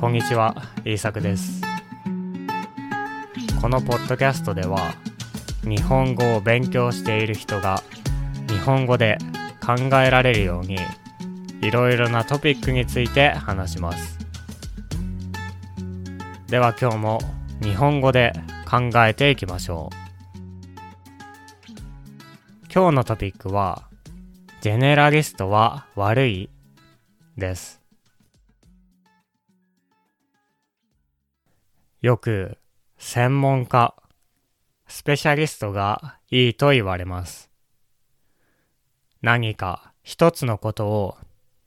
[0.00, 1.60] こんにちは、イーサクです。
[3.60, 4.94] このポッドキャストでは、
[5.64, 7.82] 日本語を勉強している人が
[8.48, 9.18] 日本語で
[9.60, 10.78] 考えられるように、
[11.62, 14.20] いろいろなトピックについて話します。
[16.46, 17.18] では今日も
[17.60, 18.34] 日本語で
[18.70, 19.96] 考えていきましょう。
[22.72, 23.88] 今日のトピックは、
[24.60, 26.50] ジェネラリストは悪い？
[27.36, 27.80] です。
[32.08, 32.56] よく
[32.96, 33.94] 専門家、
[34.86, 37.50] スペシャリストがいいと言われます。
[39.20, 41.18] 何か一つのことを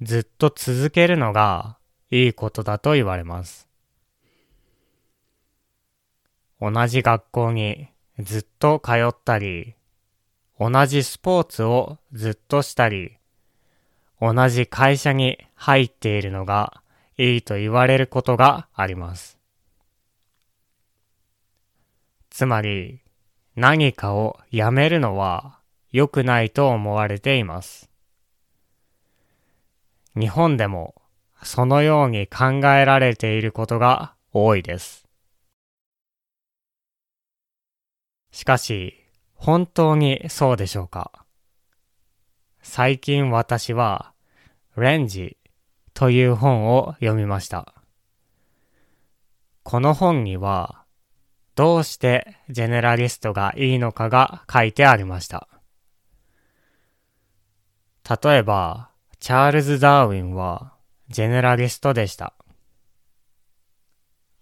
[0.00, 1.76] ずっと続けるのが
[2.12, 3.66] いいことだと言われます。
[6.60, 7.88] 同じ学校に
[8.20, 9.74] ずっと通ったり、
[10.60, 13.16] 同じスポーツをずっとしたり、
[14.20, 16.80] 同じ会社に入っているのが
[17.16, 19.37] いいと言われることがあります。
[22.38, 23.00] つまり、
[23.56, 25.58] 何かをやめるのは
[25.90, 27.90] 良くないと思われています。
[30.16, 30.94] 日本でも
[31.42, 35.04] そのように考えられていることが多いです。
[38.30, 38.94] しかし、
[39.34, 41.24] 本当にそうでしょうか？
[42.62, 44.12] 最近私は、
[44.76, 45.38] レンジ
[45.92, 47.74] という本を読みました。
[49.64, 50.84] この本には、
[51.58, 55.48] どうしてジェネラリストがいいのかが書いてありました。
[58.08, 60.74] 例えば、チャールズ・ダーウィンは
[61.08, 62.34] ジェネラリストでした。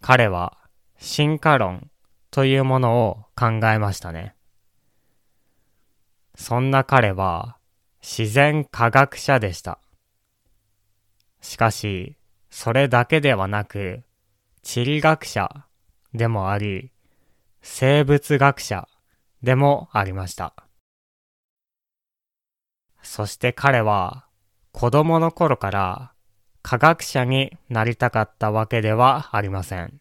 [0.00, 0.58] 彼は
[0.98, 1.88] 進化論
[2.32, 4.34] というものを考えましたね。
[6.34, 7.58] そんな彼は
[8.02, 9.78] 自然科学者でした。
[11.40, 12.16] しかし、
[12.50, 14.02] それだけではなく、
[14.62, 15.64] 地理学者
[16.12, 16.90] でもあり、
[17.66, 18.86] 生物学者
[19.42, 20.54] でもありました。
[23.02, 24.26] そして彼は
[24.70, 26.12] 子供の頃から
[26.62, 29.98] 科学者になりたかったわけではありません。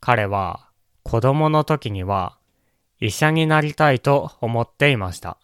[0.00, 0.70] 彼は
[1.02, 2.38] 子供の時には
[3.00, 5.38] 医者になりたいと思っていました。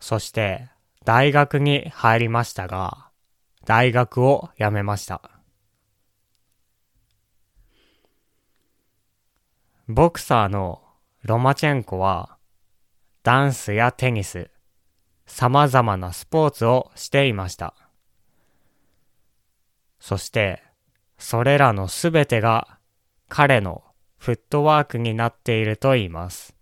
[0.00, 0.70] そして
[1.04, 3.10] 大学に入りましたが、
[3.66, 5.33] 大学を辞めました。
[9.86, 10.80] ボクサーの
[11.24, 12.38] ロマチェンコは
[13.22, 14.48] ダンスやテニス、
[15.26, 17.74] 様々なスポーツをしていました。
[20.00, 20.62] そして、
[21.18, 22.78] それらのすべてが
[23.28, 23.84] 彼の
[24.16, 26.56] フットワークになっていると言います。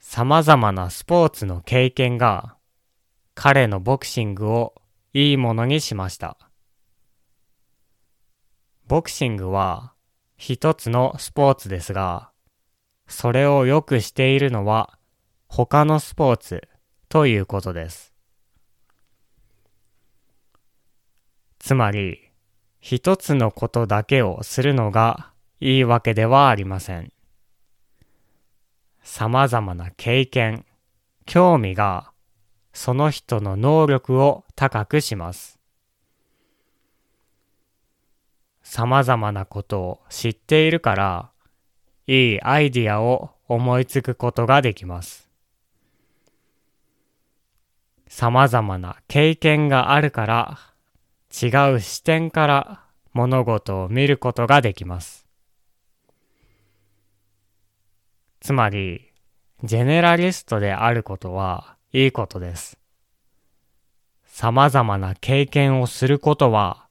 [0.00, 2.56] 様々なスポーツの経験が
[3.36, 4.74] 彼のボクシングを
[5.12, 6.36] いいものにしました。
[8.88, 9.95] ボクシングは
[10.36, 12.30] 一つのスポーツですが、
[13.06, 14.98] それを良くしているのは
[15.48, 16.68] 他のスポーツ
[17.08, 18.12] ということです。
[21.58, 22.20] つまり、
[22.80, 27.12] 一つのことだけをするのがいいわけではありません。
[29.02, 30.66] 様々な経験、
[31.24, 32.12] 興味が
[32.72, 35.58] その人の能力を高くします。
[38.76, 41.30] 様々なことを知っているから、
[42.06, 45.30] いいアイディアを思いつくことができます。
[48.06, 50.58] 様々な経験があるから、
[51.32, 52.82] 違う視点から
[53.14, 55.26] 物事を見ることができます。
[58.40, 59.10] つまり、
[59.64, 62.78] ジェネラリストであることはいいことです。
[64.26, 66.85] 様々な経験をすることは、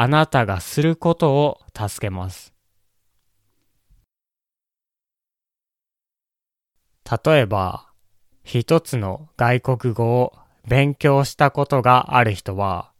[0.00, 2.54] あなたがすることを助けます。
[7.24, 7.88] 例えば、
[8.44, 10.34] 一つの外国語を
[10.68, 12.92] 勉強したことがある人は、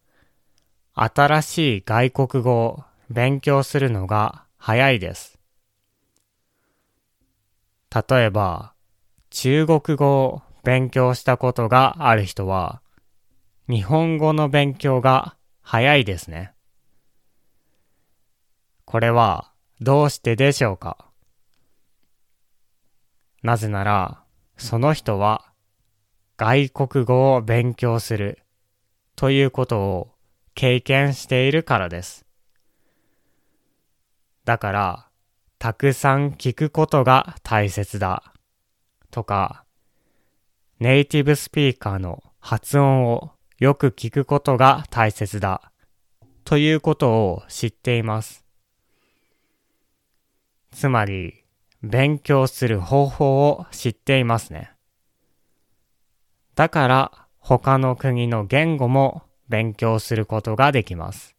[0.95, 5.39] 新しい外国語を勉強するのが早いです。
[7.95, 8.73] 例えば、
[9.31, 12.83] 中国語を勉強したことがある人は、
[13.69, 16.58] 日本語の勉強が早いですね。
[18.91, 19.53] これは
[19.83, 21.11] どうしてでしょうか？
[23.43, 24.23] なぜなら、
[24.57, 25.53] その人は
[26.39, 28.39] 外国語を勉強する
[29.15, 30.15] ということを
[30.55, 32.25] 経験しているからです。
[34.47, 35.09] だから、
[35.59, 38.33] たくさん聞くことが大切だ
[39.11, 39.67] とか、
[40.81, 45.73] ネイティブスピーカーの発音をよく聞くことが大切だ。
[46.47, 48.48] ということを知っています。
[50.71, 51.45] つまり、
[51.83, 54.73] 勉強する方法を知っていますね。
[56.57, 61.37] だから他の国の言語も勉強することができます。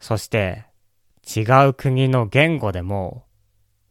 [0.00, 0.66] そして
[1.24, 3.24] 違う国の言語でも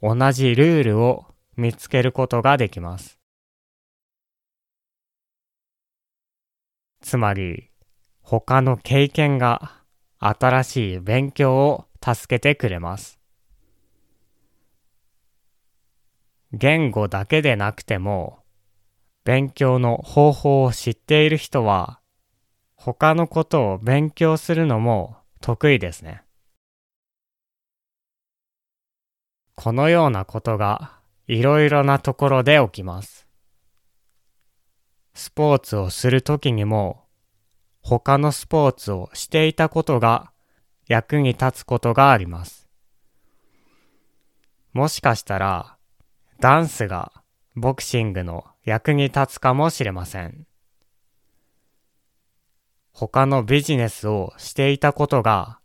[0.01, 1.25] 同じルールを
[1.55, 3.17] 見つけることができます。
[7.01, 7.69] つまり
[8.21, 9.81] 他の経験が
[10.19, 13.20] 新しい勉強を助けてくれます。
[16.53, 18.41] 言語だけでなくても
[19.23, 21.99] 勉強の方法を知っている人は、
[22.75, 26.23] 他のことを勉強するのも得意ですね。
[29.55, 33.27] このようなことがいろいろなところで起きます。
[35.13, 37.03] スポーツをするときにも、
[37.83, 40.31] 他のスポーツをしていたことが
[40.87, 42.67] 役に立つことがあります。
[44.73, 45.77] もしかしたら、
[46.41, 47.11] ダンスが
[47.55, 50.47] ボクシングの役に立つかもしれません。
[52.91, 55.59] 他のビジネスをしていたことが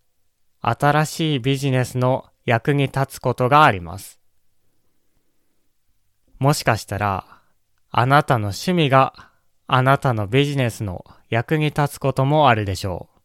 [0.60, 4.20] 新しいビジネスの役に立つことがあります。
[6.38, 7.24] もしかしたら
[7.90, 9.30] あなたの趣味が
[9.66, 13.20] あなたのビジネスの役に立つこともあるでしょう。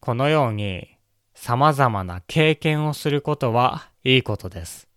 [0.00, 0.96] このように
[1.34, 4.91] 様々な経験をすることはいいことです。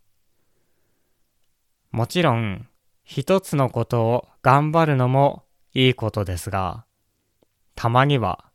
[1.95, 2.67] もちろん、
[3.05, 6.83] 一つのことを頑張るのもいいことですが、
[7.73, 8.51] たまには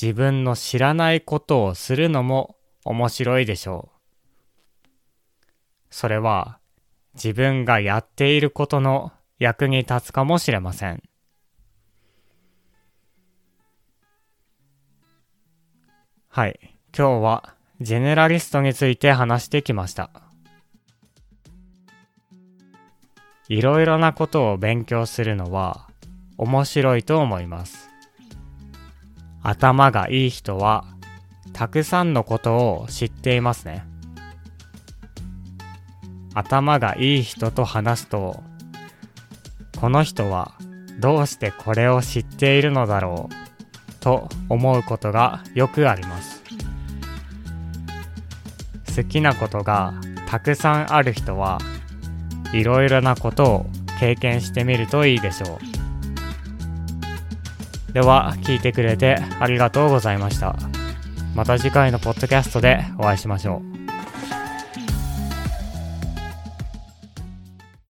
[0.00, 2.54] 自分の知らないことをするのも
[2.84, 3.90] 面白いでしょ
[4.86, 4.88] う。
[5.90, 6.60] それは
[7.14, 9.10] 自分がやっていることの
[9.40, 11.02] 役に立つかもしれません。
[16.28, 16.78] はい。
[16.96, 20.27] 今日はジェネラリストについて話してきました。
[23.48, 25.88] いろいろなことを勉強するのは
[26.36, 27.88] 面白いと思います。
[29.42, 30.84] 頭がいい人は
[31.54, 33.84] たくさんのことを知っていますね。
[36.34, 38.42] 頭がいい人と話すと
[39.80, 40.52] この人は
[41.00, 46.42] どうしてこれを知っているのだろうと思うことがよくあります。
[48.94, 49.94] 好きなことが
[50.26, 51.58] たくさんある人は
[52.52, 53.66] いろいろなことを
[54.00, 55.58] 経験してみるといいでしょ
[57.90, 57.92] う。
[57.92, 60.56] では、聞いてくれてありがとうございました。
[61.34, 63.77] また次回のポッドキャストでお会いしましょう。